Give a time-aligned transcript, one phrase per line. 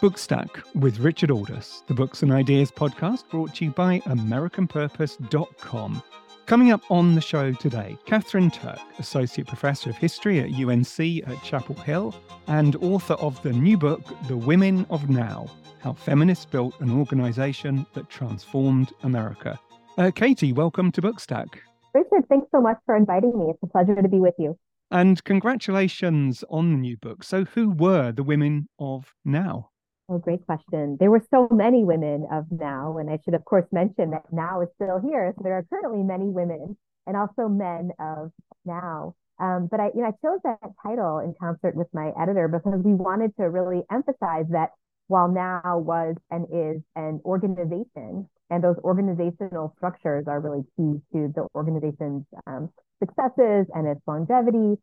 [0.00, 6.02] Bookstack with Richard Aldous, the Books and Ideas podcast brought to you by AmericanPurpose.com.
[6.46, 11.44] Coming up on the show today, Katherine Turk, Associate Professor of History at UNC at
[11.44, 12.14] Chapel Hill
[12.46, 15.48] and author of the new book, The Women of Now
[15.80, 19.60] How Feminists Built an Organization That Transformed America.
[19.98, 21.58] Uh, Katie, welcome to Bookstack.
[21.92, 23.50] Richard, thanks so much for inviting me.
[23.50, 24.56] It's a pleasure to be with you.
[24.90, 27.22] And congratulations on the new book.
[27.22, 29.69] So, who were the women of now?
[30.12, 30.96] Oh, great question.
[30.98, 34.60] There were so many women of now, and I should, of course, mention that now
[34.60, 35.32] is still here.
[35.36, 38.32] So there are currently many women and also men of
[38.64, 39.14] now.
[39.38, 42.82] Um, but I, you know, I chose that title in concert with my editor because
[42.84, 44.70] we wanted to really emphasize that
[45.06, 51.32] while now was and is an organization, and those organizational structures are really key to
[51.36, 54.76] the organization's um, successes and its longevity,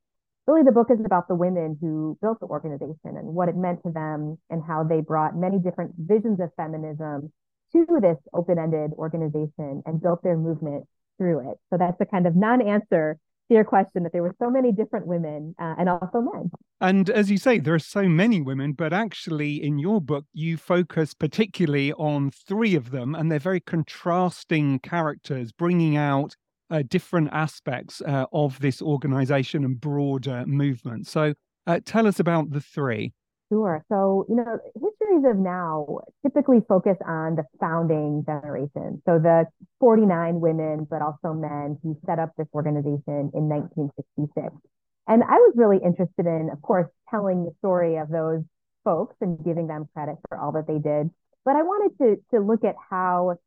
[0.47, 3.83] really the book is about the women who built the organization and what it meant
[3.83, 7.31] to them and how they brought many different visions of feminism
[7.73, 10.85] to this open-ended organization and built their movement
[11.17, 11.57] through it.
[11.69, 15.07] So that's the kind of non-answer to your question that there were so many different
[15.07, 16.51] women uh, and also men.
[16.79, 20.57] And as you say, there are so many women, but actually in your book, you
[20.57, 26.35] focus particularly on three of them, and they're very contrasting characters, bringing out
[26.69, 31.07] uh, different aspects uh, of this organization and broader movement.
[31.07, 31.33] So
[31.65, 33.13] uh, tell us about the three.
[33.49, 33.85] Sure.
[33.87, 39.01] So, you know, histories of now typically focus on the founding generation.
[39.05, 39.45] So the
[39.79, 44.53] 49 women, but also men who set up this organization in 1966.
[45.07, 48.43] And I was really interested in, of course, telling the story of those
[48.83, 51.09] folks and giving them credit for all that they did.
[51.45, 53.37] But I wanted to, to look at how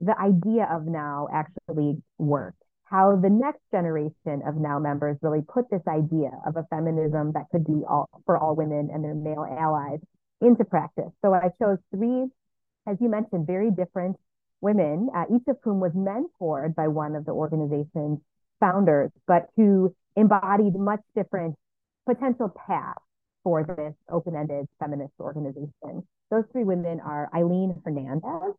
[0.00, 2.59] the idea of now actually worked
[2.90, 7.44] how the next generation of now members really put this idea of a feminism that
[7.52, 10.00] could be all for all women and their male allies
[10.40, 11.10] into practice.
[11.22, 12.26] So I chose three,
[12.88, 14.16] as you mentioned, very different
[14.60, 18.18] women, uh, each of whom was mentored by one of the organization's
[18.58, 21.54] founders, but who embodied much different
[22.06, 23.00] potential paths
[23.44, 26.06] for this open-ended feminist organization.
[26.30, 28.54] Those three women are Aileen Hernandez,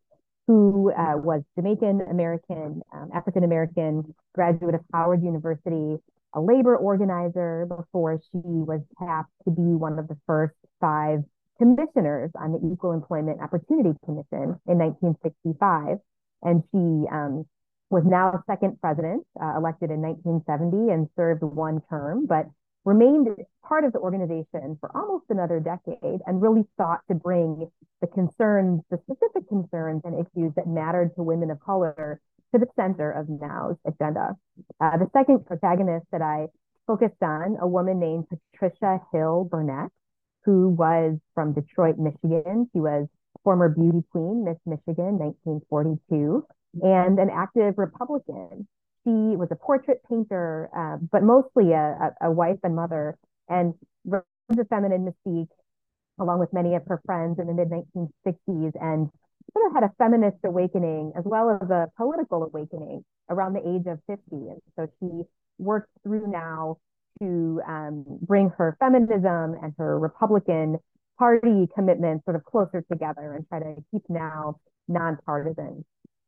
[0.51, 5.95] who uh, was Jamaican American, um, African American, graduate of Howard University,
[6.33, 11.23] a labor organizer before she was tapped to be one of the first five
[11.57, 15.99] commissioners on the Equal Employment Opportunity Commission in 1965.
[16.43, 17.45] And she um,
[17.89, 22.47] was now second president, uh, elected in 1970 and served one term, but
[22.85, 23.27] remained
[23.63, 27.69] part of the organization for almost another decade and really sought to bring
[28.01, 32.19] the concerns, the specific concerns and issues that mattered to women of color
[32.53, 34.35] to the center of Now's agenda.
[34.79, 36.47] Uh, the second protagonist that I
[36.87, 39.91] focused on, a woman named Patricia Hill Burnett,
[40.43, 42.69] who was from Detroit, Michigan.
[42.73, 43.07] She was
[43.43, 46.45] former beauty queen, Miss Michigan, 1942,
[46.81, 48.67] and an active Republican
[49.03, 53.17] she was a portrait painter, uh, but mostly a, a, a, wife and mother,
[53.49, 53.73] and
[54.05, 55.47] the feminine mystique
[56.19, 59.09] along with many of her friends in the mid 1960s, and
[59.53, 63.87] sort of had a feminist awakening as well as a political awakening around the age
[63.87, 64.21] of 50.
[64.31, 65.23] And so she
[65.57, 66.77] worked through now
[67.19, 70.77] to um, bring her feminism and her Republican
[71.17, 75.83] Party commitments sort of closer together and try to keep now nonpartisan.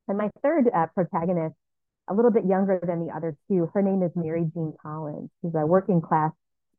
[0.07, 1.55] And my third uh, protagonist
[2.09, 3.69] a little bit younger than the other two.
[3.74, 5.30] Her name is Mary Jean Collins.
[5.41, 6.31] She's a working class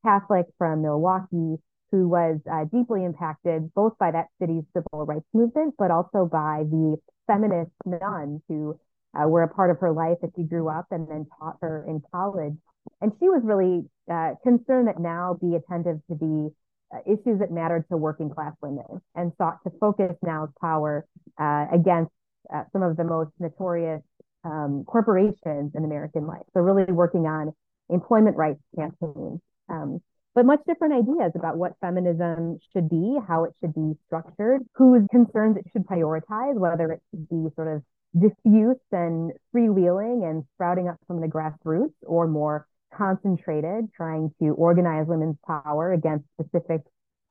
[0.05, 1.57] Catholic from Milwaukee
[1.91, 6.65] who was uh, deeply impacted both by that city's civil rights movement, but also by
[6.69, 6.97] the
[7.27, 8.79] feminist nuns who
[9.15, 11.85] uh, were a part of her life as she grew up and then taught her
[11.89, 12.55] in college.
[13.01, 16.53] And she was really uh, concerned that now be attentive to the
[16.93, 21.06] uh, issues that mattered to working class women and sought to focus now's power
[21.39, 22.11] uh, against
[22.53, 24.03] uh, some of the most notorious
[24.44, 26.43] um, corporations in American life.
[26.55, 27.52] So really working on
[27.88, 30.00] employment rights campaigns, um,
[30.35, 35.02] but much different ideas about what feminism should be, how it should be structured, whose
[35.11, 37.82] concerns it should prioritize, whether it should be sort of
[38.19, 42.67] diffuse and freewheeling and sprouting up from the grassroots or more
[42.97, 46.82] concentrated, trying to organize women's power against specific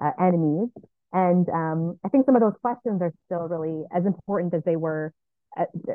[0.03, 0.69] uh, enemies.
[1.13, 4.75] And um, I think some of those questions are still really as important as they
[4.75, 5.13] were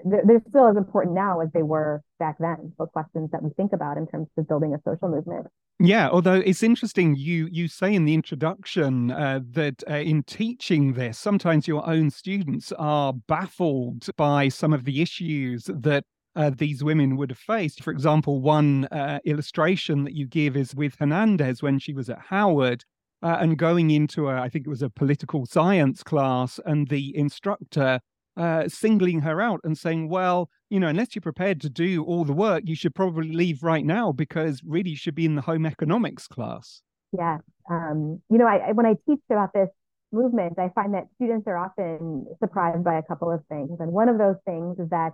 [0.04, 2.72] they're still as important now as they were back then.
[2.78, 5.46] Those questions that we think about in terms of building a social movement.
[5.80, 10.94] Yeah, although it's interesting, you you say in the introduction uh, that uh, in teaching
[10.94, 16.82] this, sometimes your own students are baffled by some of the issues that uh, these
[16.82, 17.82] women would have faced.
[17.82, 22.18] For example, one uh, illustration that you give is with Hernandez when she was at
[22.28, 22.84] Howard.
[23.22, 27.16] uh, and going into a, I think it was a political science class, and the
[27.16, 28.00] instructor
[28.38, 32.24] uh, singling her out and saying, well, you know, unless you're prepared to do all
[32.24, 35.42] the work, you should probably leave right now because really you should be in the
[35.42, 36.80] home economics class.
[37.12, 37.40] Yes.
[37.70, 39.68] Um, you know, I, when I teach about this
[40.12, 43.76] movement, I find that students are often surprised by a couple of things.
[43.80, 45.12] And one of those things is that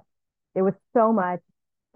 [0.55, 1.41] there was so much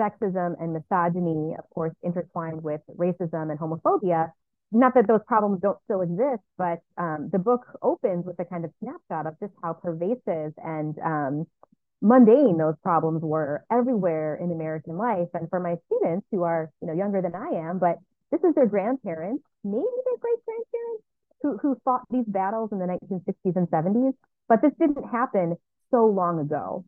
[0.00, 4.30] sexism and misogyny, of course, intertwined with racism and homophobia.
[4.70, 8.65] Not that those problems don't still exist, but um, the book opens with a kind
[8.65, 11.47] of snapshot of just how pervasive and um,
[12.03, 15.29] mundane those problems were everywhere in American life.
[15.35, 17.97] And for my students who are, you know, younger than I am, but
[18.31, 21.05] this is their grandparents, maybe their great grandparents
[21.43, 24.12] who, who fought these battles in the 1960s and 70s.
[24.49, 25.56] But this didn't happen
[25.91, 26.85] so long ago.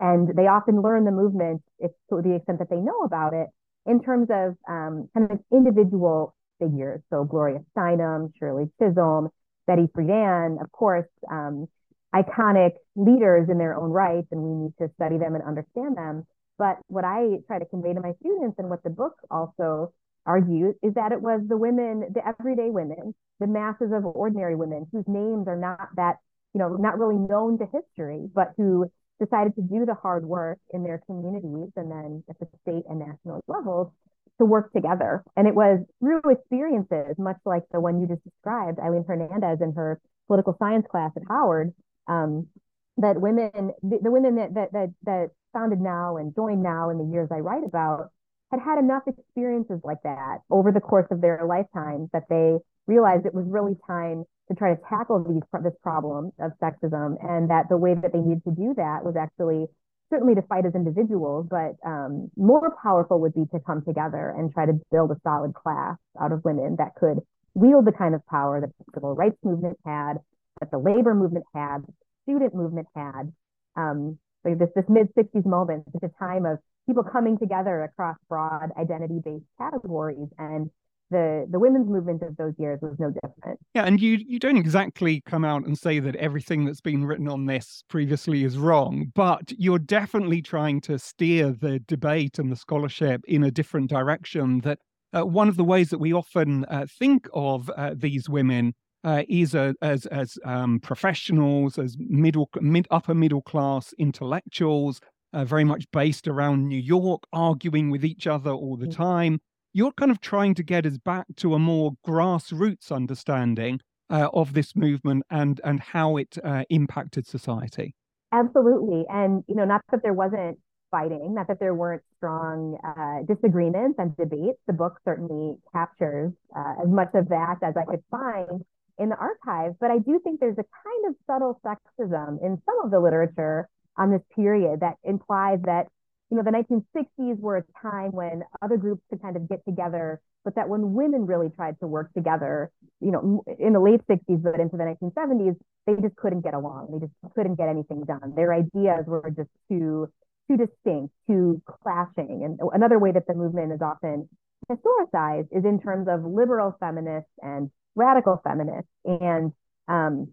[0.00, 3.48] And they often learn the movement if, to the extent that they know about it
[3.86, 7.00] in terms of um, kind of individual figures.
[7.10, 9.28] So Gloria Steinem, Shirley Chisholm,
[9.66, 11.66] Betty Friedan, of course, um,
[12.14, 16.24] iconic leaders in their own right, and we need to study them and understand them.
[16.58, 19.92] But what I try to convey to my students and what the book also
[20.26, 24.86] argues is that it was the women, the everyday women, the masses of ordinary women
[24.92, 26.16] whose names are not that,
[26.54, 30.58] you know, not really known to history, but who decided to do the hard work
[30.72, 33.92] in their communities and then at the state and national levels
[34.38, 35.22] to work together.
[35.36, 39.72] And it was through experiences, much like the one you just described, Aileen Hernandez in
[39.74, 41.74] her political science class at Howard,
[42.08, 42.48] um,
[42.96, 46.98] that women, the, the women that, that, that, that founded now and joined now in
[46.98, 48.10] the years I write about
[48.50, 53.24] had had enough experiences like that over the course of their lifetimes that they realized
[53.24, 57.68] it was really time to try to tackle these this problem of sexism, and that
[57.68, 59.66] the way that they needed to do that was actually
[60.12, 64.52] certainly to fight as individuals, but um, more powerful would be to come together and
[64.52, 67.18] try to build a solid class out of women that could
[67.54, 70.14] wield the kind of power that the civil rights movement had,
[70.60, 71.92] that the labor movement had, the
[72.24, 73.32] student movement had.
[73.76, 78.16] Um, like this this mid 60s moment, it's a time of people coming together across
[78.28, 80.68] broad identity based categories and
[81.12, 83.60] the the women's movement of those years was no different.
[83.74, 87.28] Yeah, and you you don't exactly come out and say that everything that's been written
[87.28, 92.56] on this previously is wrong, but you're definitely trying to steer the debate and the
[92.56, 94.60] scholarship in a different direction.
[94.60, 94.78] That
[95.12, 98.74] uh, one of the ways that we often uh, think of uh, these women
[99.04, 105.00] uh, is a, as as um, professionals, as middle mid upper middle class intellectuals,
[105.32, 108.96] uh, very much based around New York, arguing with each other all the mm.
[108.96, 109.40] time
[109.72, 113.80] you're kind of trying to get us back to a more grassroots understanding
[114.10, 117.94] uh, of this movement and and how it uh, impacted society.
[118.32, 120.58] Absolutely, and you know, not that there wasn't
[120.90, 124.58] fighting, not that there weren't strong uh, disagreements and debates.
[124.66, 128.62] The book certainly captures uh, as much of that as I could find
[128.98, 129.74] in the archives.
[129.80, 133.68] But I do think there's a kind of subtle sexism in some of the literature
[133.96, 135.88] on this period that implies that
[136.32, 140.18] you know, the 1960s were a time when other groups could kind of get together,
[140.46, 142.70] but that when women really tried to work together,
[143.00, 145.56] you know, in the late 60s, but into the 1970s,
[145.86, 146.88] they just couldn't get along.
[146.90, 148.32] They just couldn't get anything done.
[148.34, 150.08] Their ideas were just too
[150.48, 152.44] too distinct, too clashing.
[152.44, 154.26] And another way that the movement is often
[154.70, 158.88] historicized is in terms of liberal feminists and radical feminists.
[159.04, 159.52] And
[159.86, 160.32] um,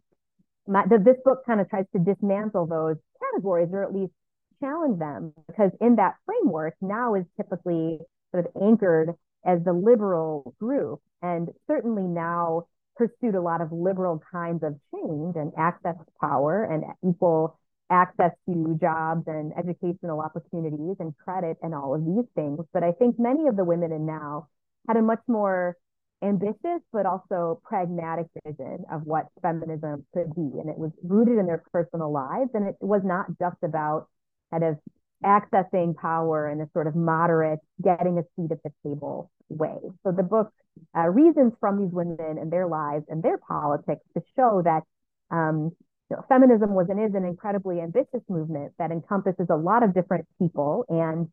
[0.66, 4.14] my, the, this book kind of tries to dismantle those categories, or at least
[4.60, 8.00] challenge them because in that framework now is typically
[8.32, 14.22] sort of anchored as the liberal group and certainly now pursued a lot of liberal
[14.32, 17.58] kinds of change and access to power and equal
[17.90, 22.60] access to jobs and educational opportunities and credit and all of these things.
[22.74, 24.48] But I think many of the women in now
[24.88, 25.76] had a much more
[26.22, 30.60] ambitious but also pragmatic vision of what feminism could be.
[30.60, 32.52] And it was rooted in their personal lives.
[32.54, 34.08] And it was not just about
[34.52, 34.78] kind of
[35.24, 39.78] accessing power in a sort of moderate, getting a seat at the table way.
[40.04, 40.52] So the book
[40.98, 44.84] uh, reasons from these women and their lives and their politics to show that
[45.32, 45.72] um,
[46.10, 49.94] you know, feminism was and is an incredibly ambitious movement that encompasses a lot of
[49.94, 50.86] different people.
[50.90, 51.28] And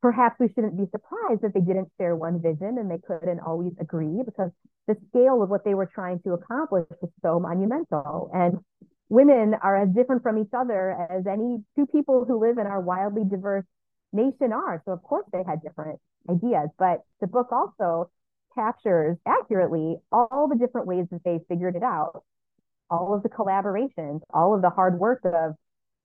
[0.00, 3.72] perhaps we shouldn't be surprised that they didn't share one vision and they couldn't always
[3.80, 4.50] agree because
[4.86, 8.30] the scale of what they were trying to accomplish was so monumental.
[8.32, 8.58] And
[9.08, 12.80] women are as different from each other as any two people who live in our
[12.80, 13.64] wildly diverse
[14.12, 14.82] nation are.
[14.84, 16.70] So, of course, they had different ideas.
[16.78, 18.10] But the book also
[18.54, 22.22] captures accurately all the different ways that they figured it out,
[22.90, 25.54] all of the collaborations, all of the hard work of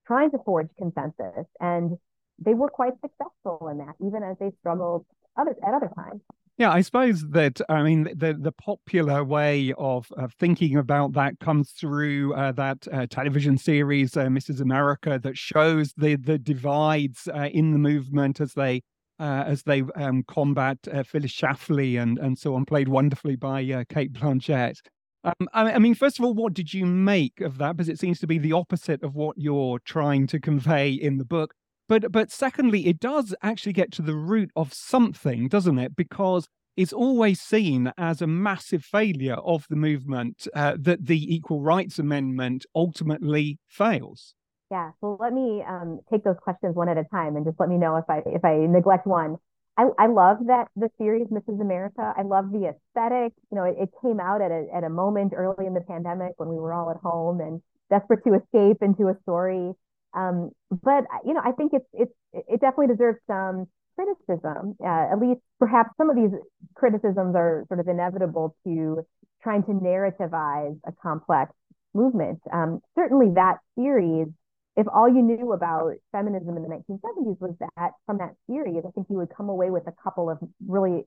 [0.06, 1.46] trying to forge consensus.
[1.60, 1.98] And
[2.38, 6.20] they were quite successful in that, even as they struggled other, at other times.
[6.60, 11.40] Yeah, I suppose that I mean the the popular way of, of thinking about that
[11.40, 14.60] comes through uh, that uh, television series uh, Mrs.
[14.60, 18.82] America that shows the the divides uh, in the movement as they
[19.18, 23.86] uh, as they um, combat uh, Phyllis Schlafly and and so on, played wonderfully by
[23.88, 24.80] Cate Blanchett.
[25.24, 27.78] Um, I, I mean, first of all, what did you make of that?
[27.78, 31.24] Because it seems to be the opposite of what you're trying to convey in the
[31.24, 31.54] book.
[31.90, 35.96] But but secondly, it does actually get to the root of something, doesn't it?
[35.96, 41.62] Because it's always seen as a massive failure of the movement uh, that the Equal
[41.62, 44.36] Rights Amendment ultimately fails.
[44.70, 47.68] Yeah, so let me um, take those questions one at a time and just let
[47.68, 49.38] me know if I if I neglect one.
[49.76, 51.60] I, I love that the series Mrs.
[51.60, 52.14] America.
[52.16, 53.32] I love the aesthetic.
[53.50, 56.34] You know, it, it came out at a at a moment early in the pandemic
[56.36, 59.72] when we were all at home and desperate to escape into a story
[60.14, 64.76] um, but you know, I think it's it's it definitely deserves some criticism.
[64.82, 66.30] Uh, at least perhaps some of these
[66.74, 69.04] criticisms are sort of inevitable to
[69.42, 71.52] trying to narrativize a complex
[71.94, 72.40] movement.
[72.52, 74.28] Um, certainly, that series,
[74.76, 78.90] if all you knew about feminism in the 1970s was that from that series, I
[78.90, 81.04] think you would come away with a couple of really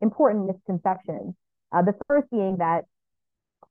[0.00, 1.34] important misconceptions.
[1.72, 2.84] Uh, the first being that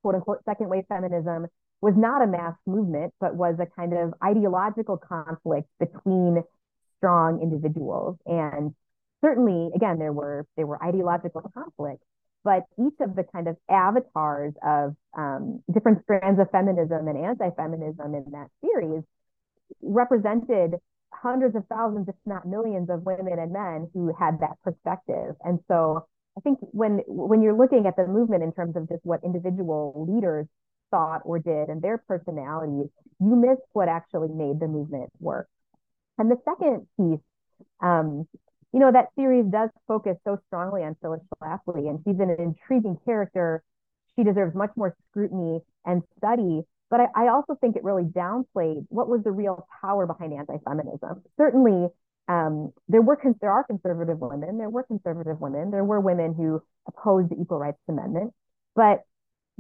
[0.02, 1.48] quote unquote second wave feminism
[1.82, 6.44] was not a mass movement, but was a kind of ideological conflict between
[6.98, 8.18] strong individuals.
[8.26, 8.76] And
[9.22, 12.04] certainly, again, there were there were ideological conflicts,
[12.44, 18.14] but each of the kind of avatars of um, different strands of feminism and anti-feminism
[18.14, 19.04] in that series
[19.82, 20.76] represented
[21.14, 25.36] hundreds of thousands, if not millions, of women and men who had that perspective.
[25.44, 26.06] And so
[26.38, 30.08] I think when when you're looking at the movement in terms of just what individual
[30.10, 30.48] leaders
[30.92, 35.48] thought or did and their personalities, you miss what actually made the movement work.
[36.18, 37.24] And the second piece,
[37.82, 38.28] um,
[38.74, 42.98] you know, that series does focus so strongly on Phyllis Schlafly, and she's an intriguing
[43.06, 43.64] character.
[44.16, 46.62] She deserves much more scrutiny and study.
[46.90, 51.24] But I, I also think it really downplayed what was the real power behind anti-feminism.
[51.38, 51.88] Certainly,
[52.28, 56.62] um, there were there are conservative women, there were conservative women, there were women who
[56.88, 58.34] opposed the Equal Rights Amendment,
[58.76, 59.02] but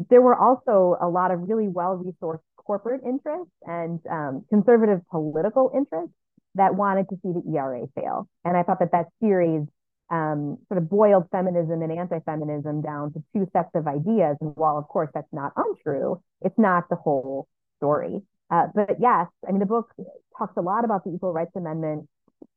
[0.10, 5.72] there were also a lot of really well resourced corporate interests and um, conservative political
[5.76, 6.14] interests
[6.56, 8.28] that wanted to see the ERA fail.
[8.46, 9.68] And I thought that that series
[10.10, 14.38] um, sort of boiled feminism and anti feminism down to two sets of ideas.
[14.42, 18.22] And while, of course, that's not untrue, it's not the whole story.
[18.50, 19.92] Uh, but yes, I mean, the book
[20.38, 22.08] talks a lot about the Equal Rights Amendment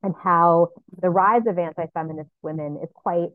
[0.03, 0.69] and how
[1.01, 3.29] the rise of anti feminist women is quite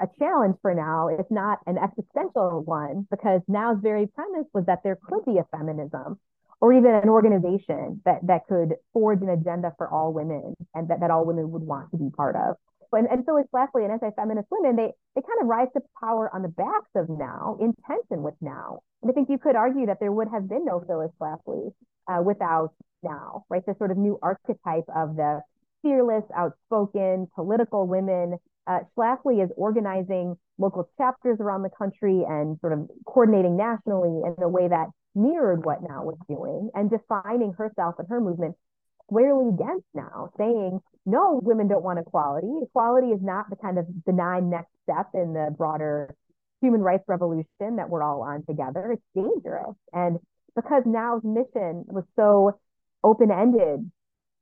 [0.00, 4.82] a challenge for now, if not an existential one, because now's very premise was that
[4.82, 6.18] there could be a feminism
[6.60, 11.00] or even an organization that, that could forge an agenda for all women and that,
[11.00, 12.56] that all women would want to be part of.
[12.92, 16.42] And, and Phyllis Schlafly and anti-feminist women, they, they kind of rise to power on
[16.42, 18.80] the backs of now, in tension with now.
[19.02, 21.72] And I think you could argue that there would have been no Phyllis Schlafly
[22.08, 23.64] uh, without now, right?
[23.64, 25.40] This sort of new archetype of the
[25.82, 32.72] fearless, outspoken, political women uh, Schlafly is organizing local chapters around the country and sort
[32.72, 37.96] of coordinating nationally in a way that mirrored what Now was doing and defining herself
[37.98, 38.54] and her movement
[39.04, 42.48] squarely against Now, saying, no, women don't want equality.
[42.62, 46.14] Equality is not the kind of benign next step in the broader
[46.60, 48.92] human rights revolution that we're all on together.
[48.92, 49.74] It's dangerous.
[49.92, 50.18] And
[50.54, 52.58] because Now's mission was so
[53.02, 53.90] open ended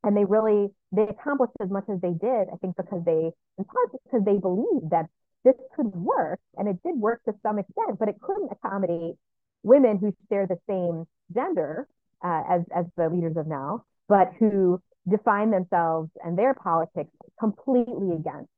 [0.02, 3.64] and they really they accomplished as much as they did i think because they in
[3.64, 5.06] part because they believed that
[5.44, 9.14] this could work and it did work to some extent but it couldn't accommodate
[9.62, 11.04] women who share the same
[11.34, 11.86] gender
[12.24, 18.14] uh, as as the leaders of now but who define themselves and their politics completely
[18.14, 18.50] against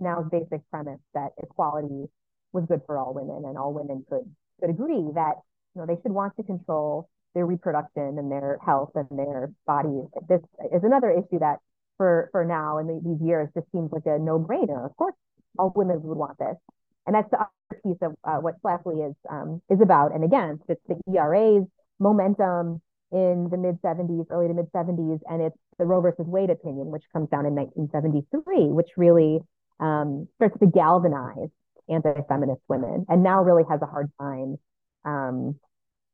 [0.00, 2.04] now's basic premise that equality
[2.52, 4.24] was good for all women and all women could
[4.60, 5.34] could agree that
[5.74, 10.04] you know they should want to control their reproduction and their health and their bodies.
[10.28, 10.40] This
[10.72, 11.58] is another issue that
[11.98, 14.86] for for now the, these years just seems like a no brainer.
[14.86, 15.14] Of course,
[15.58, 16.56] all women would want this,
[17.06, 20.14] and that's the other piece of uh, what Schlafly is um, is about.
[20.14, 21.66] And again, it's the ERA's
[21.98, 22.80] momentum
[23.12, 26.86] in the mid 70s, early to mid 70s, and it's the Roe versus Wade opinion,
[26.88, 29.40] which comes down in 1973, which really
[29.80, 31.50] um, starts to galvanize
[31.88, 34.56] anti-feminist women, and now really has a hard time
[35.04, 35.58] um,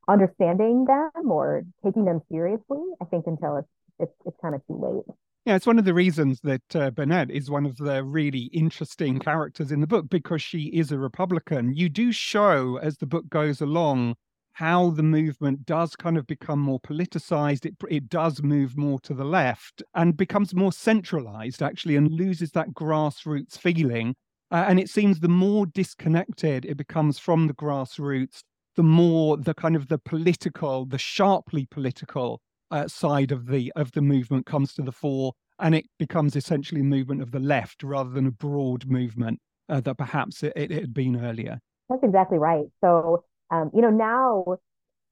[0.08, 2.82] understanding them or taking them seriously.
[3.00, 5.16] I think until it's it's, it's kind of too late.
[5.44, 9.18] Yeah, it's one of the reasons that uh, Burnett is one of the really interesting
[9.18, 11.74] characters in the book because she is a Republican.
[11.74, 14.16] You do show as the book goes along
[14.54, 17.66] how the movement does kind of become more politicized.
[17.66, 22.52] It, it does move more to the left and becomes more centralized, actually, and loses
[22.52, 24.14] that grassroots feeling
[24.50, 28.42] Uh, and it seems the more disconnected it becomes from the grassroots,
[28.76, 33.92] the more the kind of the political, the sharply political uh, side of the of
[33.92, 37.82] the movement comes to the fore, and it becomes essentially a movement of the left
[37.82, 41.60] rather than a broad movement uh, that perhaps it, it, had been earlier.
[41.88, 42.66] That's exactly right.
[42.80, 44.58] So um, you know now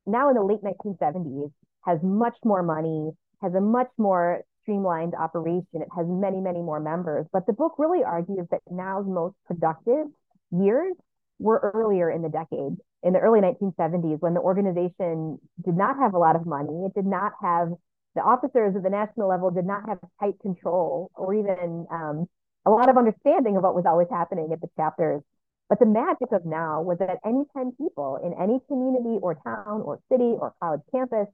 [0.06, 1.52] now in the late 1970s
[1.84, 3.10] has much more money,
[3.42, 5.82] has a much more streamlined operation.
[5.82, 7.26] It has many, many more members.
[7.32, 10.06] But the book really argues that now's most productive
[10.50, 10.94] years
[11.38, 16.14] were earlier in the decade, in the early 1970s, when the organization did not have
[16.14, 16.86] a lot of money.
[16.86, 17.72] It did not have
[18.14, 22.26] the officers at the national level did not have tight control or even um,
[22.66, 25.22] a lot of understanding of what was always happening at the chapters.
[25.68, 29.80] But the magic of now was that any 10 people in any community or town
[29.82, 31.28] or city or college campus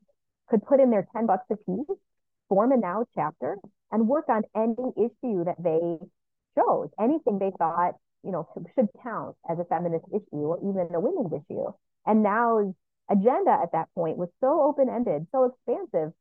[0.48, 1.96] could put in their 10 bucks a piece,
[2.48, 3.58] form a now chapter,
[3.90, 5.98] and work on any issue that they
[6.56, 11.00] chose, anything they thought, you know, should count as a feminist issue or even a
[11.00, 11.66] women's issue.
[12.06, 12.74] And now's
[13.10, 16.12] agenda at that point was so open-ended, so expansive.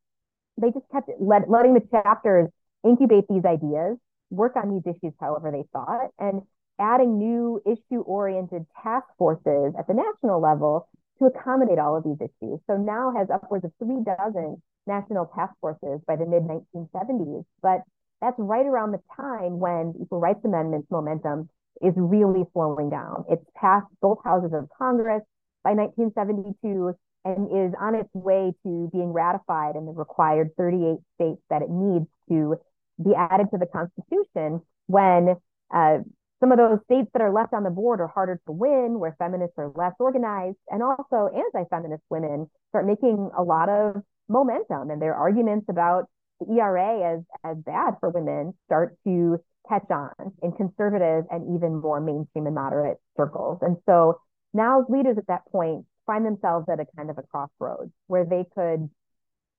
[0.60, 2.50] They just kept let, letting the chapters
[2.84, 3.98] incubate these ideas,
[4.30, 6.42] work on these issues however they thought, and
[6.80, 10.88] adding new issue-oriented task forces at the national level
[11.20, 12.60] to accommodate all of these issues.
[12.68, 17.44] So now has upwards of three dozen national task forces by the mid 1970s.
[17.62, 17.82] But
[18.22, 21.50] that's right around the time when Equal Rights Amendment's momentum
[21.82, 23.26] is really slowing down.
[23.30, 25.22] It's passed both houses of Congress
[25.64, 26.94] by 1972
[27.26, 31.70] and is on its way to being ratified in the required 38 states that it
[31.70, 32.56] needs to
[33.04, 35.36] be added to the Constitution when
[35.74, 35.98] uh,
[36.40, 39.16] some of those states that are left on the board are harder to win, where
[39.18, 45.02] feminists are less organized, and also anti-feminist women start making a lot of momentum, and
[45.02, 46.06] their arguments about
[46.40, 51.82] the ERA as as bad for women start to catch on in conservative and even
[51.82, 53.60] more mainstream and moderate circles.
[53.62, 54.20] And so
[54.54, 58.46] now leaders at that point find themselves at a kind of a crossroads where they
[58.56, 58.90] could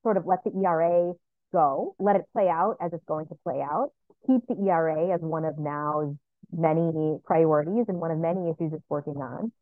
[0.03, 1.12] sort of let the ERA
[1.53, 3.90] go, let it play out as it's going to play out,
[4.27, 6.14] keep the ERA as one of now's
[6.53, 9.53] many priorities and one of many issues it's working on,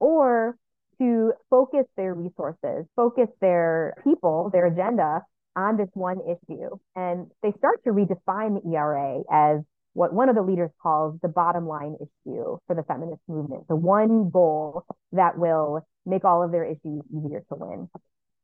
[0.00, 0.56] or
[0.98, 5.22] to focus their resources, focus their people, their agenda
[5.56, 6.70] on this one issue.
[6.94, 9.60] And they start to redefine the ERA as
[9.94, 13.76] what one of the leaders calls the bottom line issue for the feminist movement, the
[13.76, 17.88] one goal that will make all of their issues easier to win.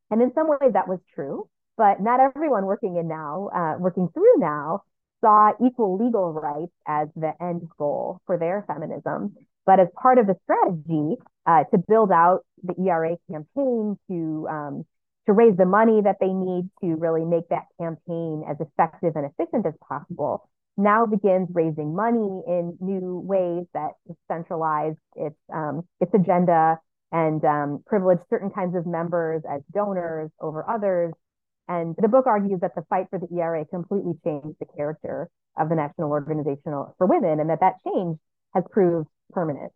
[0.09, 4.09] And in some ways that was true, but not everyone working in now, uh, working
[4.13, 4.83] through now
[5.21, 9.35] saw equal legal rights as the end goal for their feminism.
[9.65, 14.85] But as part of the strategy uh, to build out the ERA campaign, to um,
[15.27, 19.25] to raise the money that they need to really make that campaign as effective and
[19.25, 23.91] efficient as possible, now begins raising money in new ways that
[24.29, 26.79] centralize its um, its agenda
[27.11, 31.13] and um, privilege certain kinds of members as donors over others,
[31.67, 35.69] and the book argues that the fight for the ERA completely changed the character of
[35.69, 38.17] the National Organization for Women, and that that change
[38.53, 39.71] has proved permanent.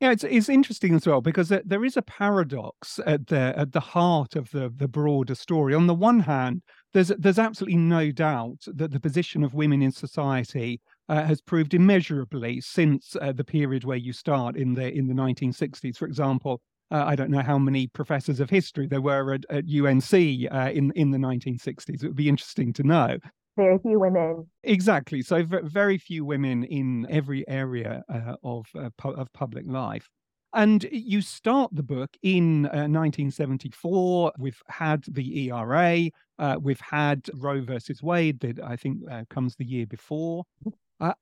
[0.00, 3.80] Yeah, it's it's interesting as well because there is a paradox at the at the
[3.80, 5.74] heart of the the broader story.
[5.74, 9.92] On the one hand, there's there's absolutely no doubt that the position of women in
[9.92, 15.06] society uh, has proved immeasurably since uh, the period where you start in the in
[15.06, 15.96] the 1960s.
[15.96, 19.64] For example, uh, I don't know how many professors of history there were at, at
[19.64, 22.02] UNC uh, in in the 1960s.
[22.02, 23.18] It would be interesting to know.
[23.56, 24.46] Very few women.
[24.64, 25.22] Exactly.
[25.22, 30.08] So v- very few women in every area uh, of uh, pu- of public life.
[30.56, 34.28] And you start the book in 1974.
[34.28, 36.08] Uh, we've had the ERA.
[36.38, 40.44] Uh, we've had Roe versus Wade that I think comes the year before.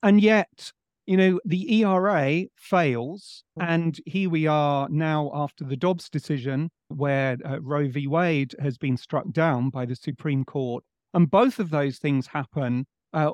[0.02, 0.72] and yet
[1.06, 3.66] you know, the ERA fails, mm.
[3.68, 8.06] and here we are now after the Dobbs decision, where uh, Roe v.
[8.06, 10.82] Wade has been struck down by the Supreme Court.
[11.12, 13.32] And both of those things happen uh,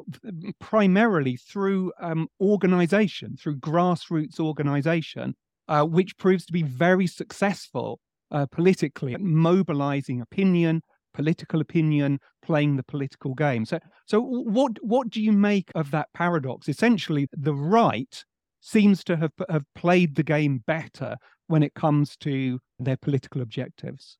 [0.58, 5.34] primarily through um, organization, through grassroots organization,
[5.70, 8.00] uh, which proves to be very successful
[8.32, 10.82] uh, politically mobilizing opinion,
[11.14, 13.64] political opinion, playing the political game.
[13.64, 16.68] So, so what what do you make of that paradox?
[16.68, 18.24] Essentially, the right
[18.60, 24.18] seems to have have played the game better when it comes to their political objectives.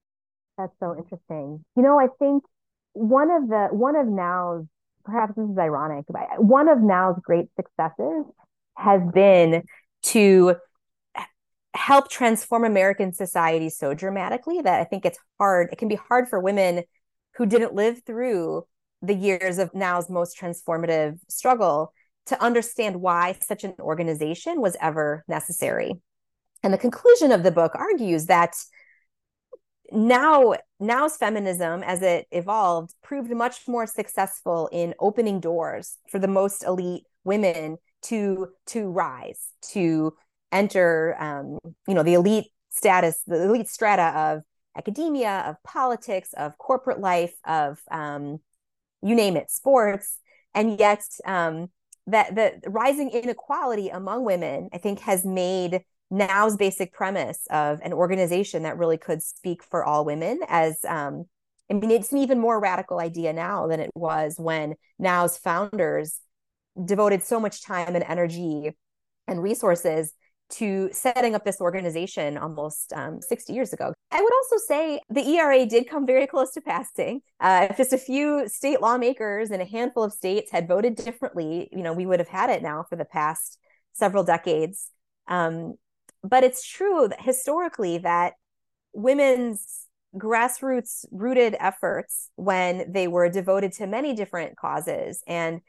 [0.57, 1.65] That's so interesting.
[1.77, 2.45] You know, I think
[2.93, 4.67] one of the one of now's
[5.05, 8.25] perhaps this is ironic, but one of now's great successes
[8.77, 9.63] has been
[10.03, 10.57] to
[11.75, 15.69] help transform American society so dramatically that I think it's hard.
[15.73, 16.83] It can be hard for women
[17.37, 18.67] who didn't live through
[19.03, 21.93] the years of now's most transformative struggle
[22.27, 25.93] to understand why such an organization was ever necessary.
[26.63, 28.55] And the conclusion of the book argues that
[29.93, 36.29] now now's feminism as it evolved proved much more successful in opening doors for the
[36.29, 40.15] most elite women to to rise to
[40.53, 44.43] enter um, you know the elite status the elite strata of
[44.77, 48.39] academia of politics of corporate life of um,
[49.03, 50.19] you name it sports.
[50.55, 51.69] And yet um,
[52.07, 57.93] that the rising inequality among women i think has made now's basic premise of an
[57.93, 61.27] organization that really could speak for all women as um,
[61.71, 66.19] I mean, it's an even more radical idea now than it was when now's founders
[66.85, 68.77] devoted so much time and energy
[69.29, 70.13] and resources
[70.51, 73.93] to setting up this organization almost um, 60 years ago.
[74.11, 77.21] I would also say the ERA did come very close to passing.
[77.41, 81.69] Uh, if just a few state lawmakers in a handful of states had voted differently,
[81.73, 83.59] you know, we would have had it now for the past
[83.93, 84.91] several decades.
[85.29, 85.75] Um,
[86.23, 88.35] but it's true that historically that
[88.93, 89.87] women's
[90.17, 95.61] grassroots rooted efforts when they were devoted to many different causes and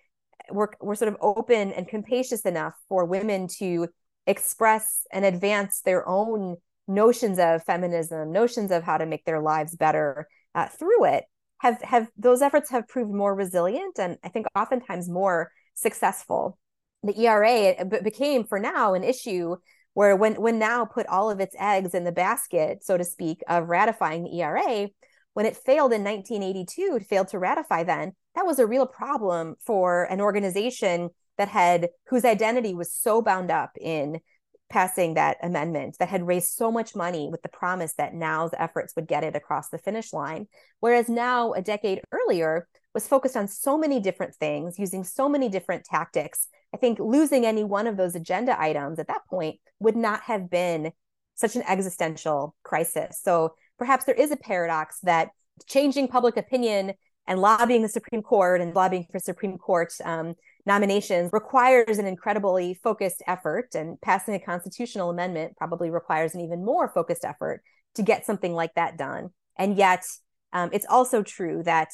[0.50, 3.88] were, were sort of open and capacious enough for women to
[4.27, 6.57] express and advance their own
[6.88, 11.25] notions of feminism notions of how to make their lives better uh, through it.
[11.60, 16.57] Have have those efforts have proved more resilient and i think oftentimes more successful.
[17.03, 19.55] The era became for now an issue
[19.93, 23.41] where when when now put all of its eggs in the basket so to speak
[23.47, 24.89] of ratifying the era
[25.34, 29.55] when it failed in 1982 it failed to ratify then that was a real problem
[29.60, 31.10] for an organization
[31.41, 34.19] that had whose identity was so bound up in
[34.69, 38.95] passing that amendment that had raised so much money with the promise that now's efforts
[38.95, 40.47] would get it across the finish line
[40.82, 45.49] whereas now a decade earlier was focused on so many different things using so many
[45.49, 49.95] different tactics I think losing any one of those agenda items at that point would
[49.95, 50.91] not have been
[51.36, 53.19] such an existential crisis.
[53.21, 55.30] So perhaps there is a paradox that
[55.67, 56.93] changing public opinion
[57.27, 62.74] and lobbying the Supreme Court and lobbying for Supreme Court um, nominations requires an incredibly
[62.74, 67.62] focused effort, and passing a constitutional amendment probably requires an even more focused effort
[67.95, 69.30] to get something like that done.
[69.58, 70.06] And yet,
[70.54, 71.89] um, it's also true that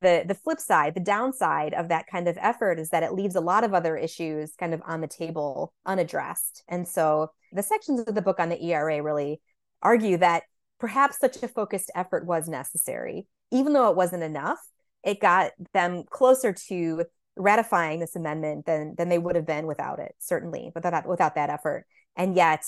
[0.00, 3.34] the the flip side the downside of that kind of effort is that it leaves
[3.34, 8.00] a lot of other issues kind of on the table unaddressed and so the sections
[8.00, 9.40] of the book on the era really
[9.82, 10.44] argue that
[10.78, 14.58] perhaps such a focused effort was necessary even though it wasn't enough
[15.04, 17.04] it got them closer to
[17.36, 21.50] ratifying this amendment than than they would have been without it certainly without without that
[21.50, 22.64] effort and yet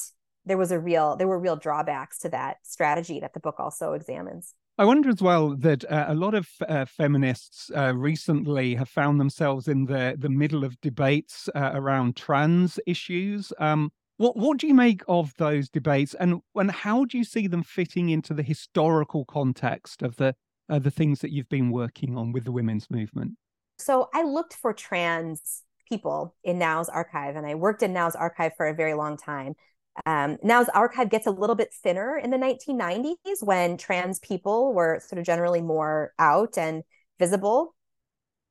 [0.47, 3.93] there was a real there were real drawbacks to that strategy that the book also
[3.93, 8.89] examines I wonder as well that uh, a lot of uh, feminists uh, recently have
[8.89, 13.53] found themselves in the, the middle of debates uh, around trans issues.
[13.61, 17.47] Um, what what do you make of those debates, and and how do you see
[17.47, 20.35] them fitting into the historical context of the
[20.69, 23.37] uh, the things that you've been working on with the women's movement?
[23.79, 28.53] So I looked for trans people in Now's archive, and I worked in Now's archive
[28.57, 29.55] for a very long time.
[30.07, 35.01] Um, Now's archive gets a little bit thinner in the 1990s when trans people were
[35.07, 36.83] sort of generally more out and
[37.19, 37.75] visible.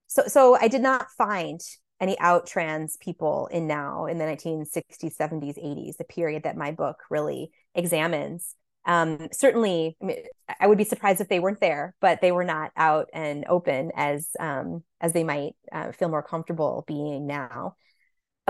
[0.08, 1.60] So, so I did not find
[2.00, 6.72] any out trans people in now in the 1960s, 70s, 80s, the period that my
[6.72, 8.56] book really examines.
[8.86, 10.18] Um, certainly, I, mean,
[10.60, 13.92] I, would be surprised if they weren't there, but they were not out and open
[13.96, 17.76] as um, as they might uh, feel more comfortable being now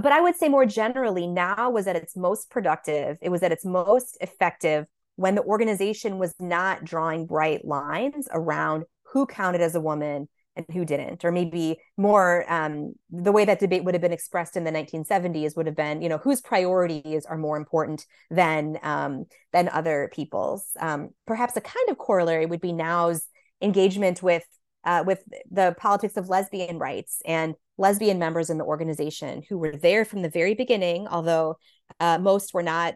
[0.01, 3.17] but I would say more generally, now was at its most productive.
[3.21, 8.85] It was at its most effective when the organization was not drawing bright lines around
[9.11, 13.59] who counted as a woman and who didn't or maybe more um, the way that
[13.59, 17.25] debate would have been expressed in the 1970s would have been you know whose priorities
[17.25, 20.65] are more important than um, than other people's.
[20.79, 23.27] Um, perhaps a kind of corollary would be now's
[23.61, 24.43] engagement with
[24.83, 29.75] uh, with the politics of lesbian rights and lesbian members in the organization who were
[29.75, 31.57] there from the very beginning, although
[31.99, 32.95] uh, most were not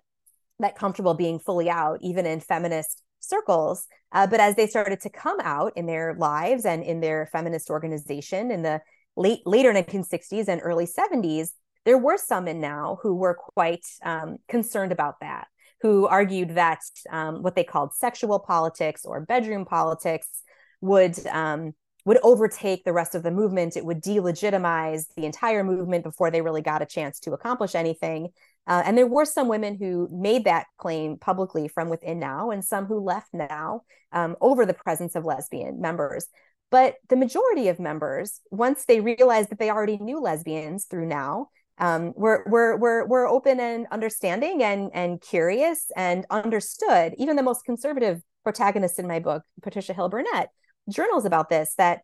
[0.59, 3.87] that comfortable being fully out, even in feminist circles.
[4.11, 7.69] Uh, but as they started to come out in their lives and in their feminist
[7.69, 8.81] organization in the
[9.15, 11.49] late later 1960s and early 70s,
[11.85, 15.47] there were some in now who were quite um, concerned about that,
[15.81, 20.43] who argued that um, what they called sexual politics or bedroom politics
[20.81, 21.73] would um,
[22.05, 23.75] would overtake the rest of the movement.
[23.75, 28.29] It would delegitimize the entire movement before they really got a chance to accomplish anything.
[28.67, 32.63] Uh, and there were some women who made that claim publicly from within now, and
[32.63, 36.27] some who left now um, over the presence of lesbian members.
[36.69, 41.47] But the majority of members, once they realized that they already knew lesbians through now,
[41.77, 47.13] um, we're, we're, we're, we're open and understanding and, and curious and understood.
[47.17, 50.49] Even the most conservative protagonist in my book, Patricia Hill Burnett,
[50.89, 52.01] journals about this that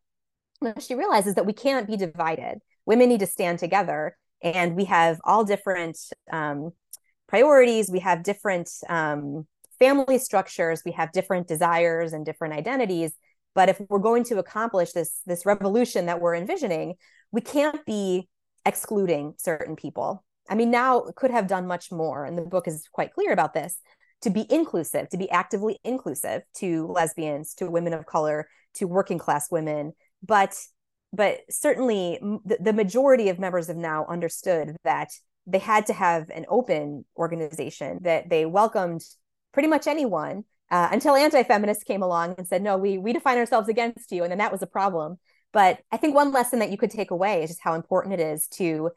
[0.79, 2.59] she realizes that we can't be divided.
[2.85, 5.97] Women need to stand together, and we have all different
[6.31, 6.71] um,
[7.27, 7.89] priorities.
[7.89, 9.47] We have different um,
[9.79, 10.83] family structures.
[10.85, 13.13] We have different desires and different identities.
[13.55, 16.95] But if we're going to accomplish this this revolution that we're envisioning,
[17.31, 18.27] we can't be
[18.65, 20.23] excluding certain people.
[20.49, 23.53] I mean, now could have done much more, and the book is quite clear about
[23.53, 23.79] this.
[24.23, 29.17] To be inclusive, to be actively inclusive to lesbians, to women of color, to working
[29.17, 29.93] class women,
[30.25, 30.55] but
[31.13, 35.11] but certainly the, the majority of members have now understood that
[35.45, 39.01] they had to have an open organization that they welcomed
[39.53, 43.69] pretty much anyone uh, until anti-feminists came along and said no we we define ourselves
[43.69, 45.17] against you and then that was a problem.
[45.51, 48.19] But i think one lesson that you could take away is just how important it
[48.19, 48.89] is to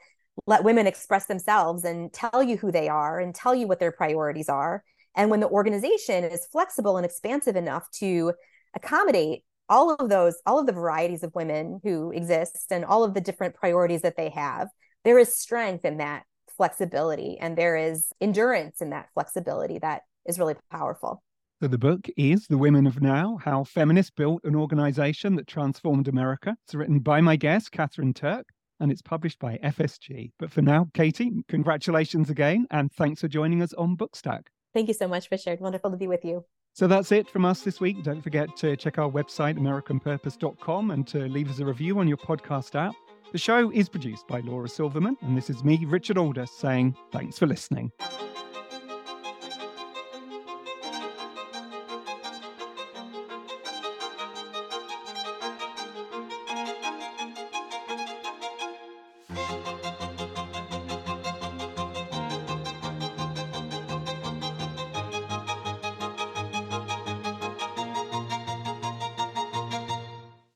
[0.47, 3.93] let women express themselves and tell you who they are and tell you what their
[3.93, 4.85] priorities are.
[5.15, 8.35] And when the organization is flexible and expansive enough to
[8.75, 13.15] accommodate all of those all of the varieties of women who exist and all of
[13.15, 14.69] the different priorities that they have
[15.05, 16.25] there is strength in that
[16.57, 21.23] flexibility and there is endurance in that flexibility that is really powerful
[21.63, 26.07] so the book is The Women of Now How Feminists Built an Organization That Transformed
[26.07, 26.55] America.
[26.67, 28.47] It's written by my guest, Katherine Turk,
[28.79, 30.33] and it's published by FSG.
[30.39, 34.49] But for now, Katie, congratulations again, and thanks for joining us on Bookstack.
[34.75, 35.61] Thank you so much, Richard.
[35.61, 36.45] Wonderful to be with you.
[36.77, 38.03] So that's it from us this week.
[38.03, 42.19] Don't forget to check our website, AmericanPurpose.com, and to leave us a review on your
[42.19, 42.95] podcast app.
[43.33, 47.39] The show is produced by Laura Silverman, and this is me, Richard Aldous, saying thanks
[47.39, 47.93] for listening.